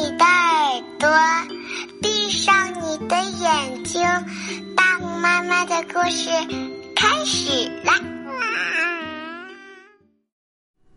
[0.00, 1.10] 你的耳朵，
[2.00, 4.02] 闭上你的眼睛，
[4.74, 6.30] 大木妈妈的故事
[6.96, 7.92] 开始啦！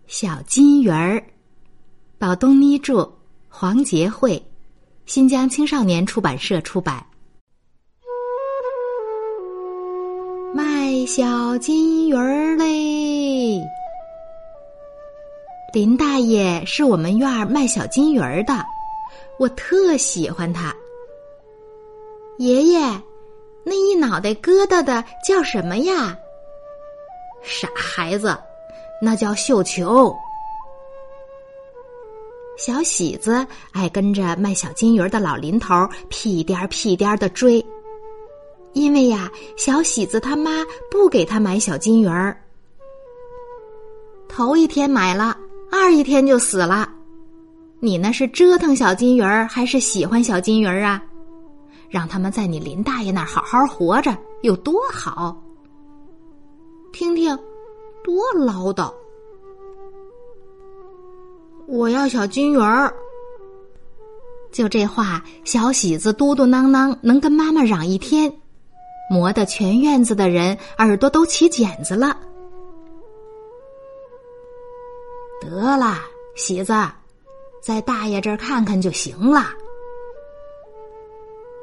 [0.07, 1.21] 小金鱼儿，
[2.17, 3.11] 宝东妮著，
[3.49, 4.41] 黄杰绘，
[5.05, 7.05] 新疆青少年出版社出版。
[10.53, 13.61] 卖小金鱼儿嘞！
[15.73, 18.63] 林大爷是我们院儿卖小金鱼儿的，
[19.37, 20.75] 我特喜欢他。
[22.37, 22.79] 爷爷，
[23.63, 26.17] 那一脑袋疙瘩的叫什么呀？
[27.41, 28.37] 傻孩子，
[29.01, 30.15] 那叫绣球。
[32.57, 35.73] 小喜子爱跟着卖小金鱼的老林头
[36.09, 37.65] 屁颠儿屁颠儿的追，
[38.73, 40.51] 因为呀，小喜子他妈
[40.89, 42.39] 不给他买小金鱼儿。
[44.27, 45.37] 头一天买了。
[45.75, 46.87] 二一天就死了，
[47.83, 51.03] 你那是折腾小金鱼儿还是喜欢小金鱼儿啊？
[51.89, 55.37] 让他们在你林大爷那儿好好活着有多好？
[56.93, 57.37] 听听，
[58.01, 58.89] 多唠叨！
[61.67, 62.95] 我要小金鱼儿。
[64.49, 68.33] 就这话，小喜子嘟嘟囔囔能跟妈妈嚷一天，
[69.09, 72.17] 磨得全院子的人耳朵都起茧子了。
[75.41, 75.97] 得了，
[76.37, 76.73] 喜子，
[77.63, 79.45] 在大爷这儿看看就行了。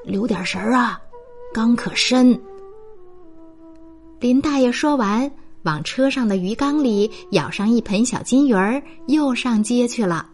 [0.02, 0.98] 留点神儿啊，
[1.52, 2.40] 缸可深。
[4.18, 5.30] 林大爷说完，
[5.64, 10.26] 往车上的鱼缸里舀上一盆小金鱼儿，又上街去了。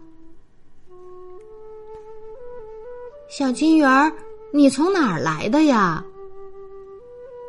[3.28, 4.12] 小金鱼儿，
[4.52, 6.04] 你从哪儿来的呀？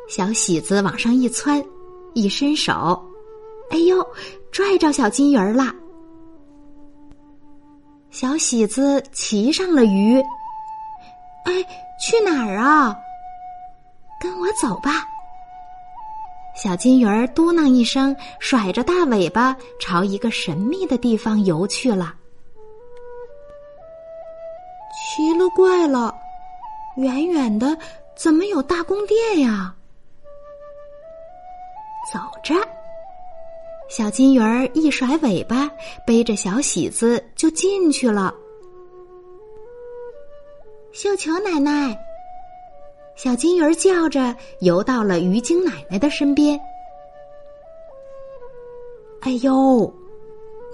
[0.08, 1.64] 小喜子往上一窜，
[2.14, 3.00] 一伸手，
[3.70, 4.04] 哎呦，
[4.50, 5.72] 拽着小金鱼儿了。
[8.20, 10.20] 小喜子骑上了鱼，
[11.44, 11.52] 哎，
[12.00, 12.98] 去哪儿啊？
[14.20, 15.06] 跟我走吧。
[16.56, 22.12] 小金鱼儿嘟囔一声，甩着大尾巴朝一个神秘的地方游去了。
[25.14, 26.12] 奇了怪了，
[26.96, 27.78] 远远的
[28.16, 29.72] 怎么有大宫殿呀？
[32.12, 32.56] 走着。
[33.88, 35.68] 小金鱼儿一甩尾巴，
[36.06, 38.34] 背着小喜子就进去了。
[40.92, 41.98] 绣球奶奶，
[43.16, 46.60] 小金鱼儿叫着游到了鱼精奶奶的身边。
[49.22, 49.92] 哎呦，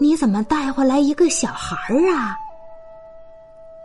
[0.00, 2.34] 你怎么带回来一个小孩儿啊？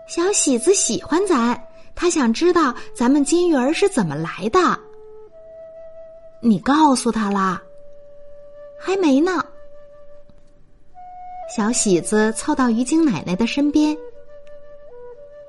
[0.07, 1.55] 小喜子喜欢咱，
[1.93, 4.59] 他想知道咱们金鱼儿是怎么来的。
[6.41, 7.61] 你告诉他啦。
[8.79, 9.43] 还没呢。
[11.55, 13.97] 小喜子凑到鱼精奶奶的身边。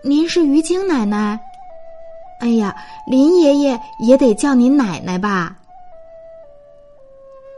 [0.02, 1.38] 您是鱼精奶奶？
[2.40, 2.74] 哎呀，
[3.06, 5.56] 林爷爷也得叫您奶奶吧？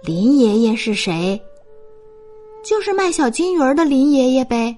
[0.03, 1.41] 林爷爷是谁？
[2.65, 4.77] 就是卖小金鱼儿的林爷爷呗。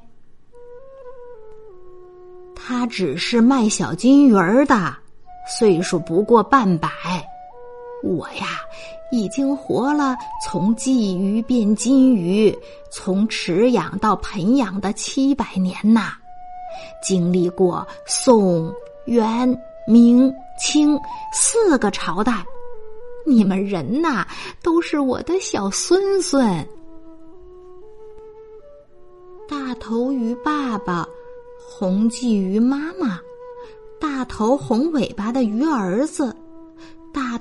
[2.55, 4.95] 他只是卖小金鱼儿的，
[5.47, 6.89] 岁数不过半百。
[8.03, 8.47] 我呀。
[9.15, 12.53] 已经活了从鲫鱼变金鱼，
[12.91, 16.15] 从池养到盆养的七百年呐，
[17.01, 20.99] 经历过宋、元、明、清
[21.33, 22.45] 四个朝代，
[23.25, 24.27] 你们人呐
[24.65, 26.45] 都是我的小孙孙。
[29.49, 31.07] 大头鱼爸爸，
[31.65, 33.21] 红鲫鱼妈妈，
[34.01, 36.35] 大头红尾巴的鱼儿子。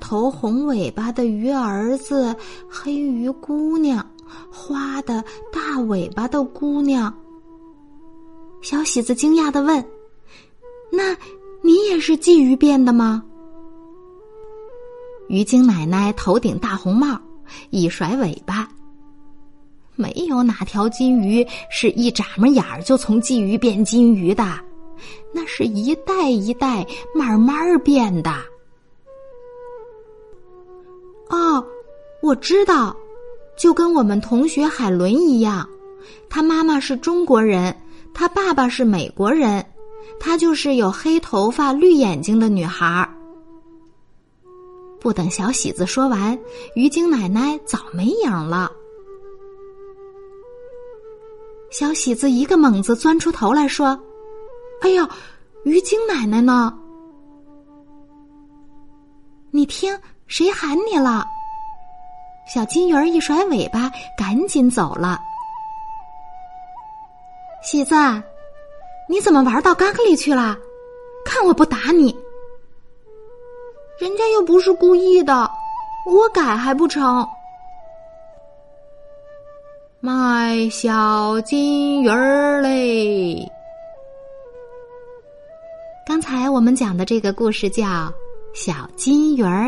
[0.04, 2.36] 头红尾巴的鱼儿子，
[2.70, 4.06] 黑鱼姑娘，
[4.52, 7.12] 花的大尾巴的姑娘。
[8.62, 9.82] 小喜子惊讶的问
[10.92, 11.16] ：“那
[11.62, 13.24] 你也是鲫鱼变的吗？”
[15.30, 17.18] 鱼精奶奶头顶大红帽，
[17.70, 18.68] 一甩尾巴。
[19.96, 24.44] 没有哪条金鱼是一眨巴眼儿就从鲫鱼变金鱼的，
[25.34, 26.86] 那是一代一代
[27.16, 28.34] 慢慢变的。
[32.24, 32.96] 我知道，
[33.58, 35.68] 就跟我们同学海伦一样，
[36.30, 37.76] 她妈妈是中国人，
[38.14, 39.64] 她爸爸是美国人，
[40.22, 43.14] 她就是有黑头发、绿眼睛的女孩儿。
[45.02, 46.40] 不等小喜子说完，
[46.76, 48.72] 鱼精奶奶早没影了。
[51.72, 54.00] 小喜子一个猛子钻出头来说
[54.80, 55.10] ：“哎呀，
[55.66, 56.74] 鱼精奶奶呢？
[59.52, 59.94] 你听。”
[60.26, 61.24] 谁喊你了？
[62.46, 65.20] 小金鱼儿一甩尾巴，赶紧走了。
[67.64, 67.96] 喜子，
[69.08, 70.58] 你怎么玩到缸里去了？
[71.26, 72.14] 看我不打你！
[73.98, 75.50] 人家又不是故意的，
[76.06, 77.26] 我改还不成？
[80.02, 83.50] 卖小金鱼儿嘞！
[86.06, 87.86] 刚才我们讲的这个故事叫
[88.54, 89.68] 《小金鱼儿》。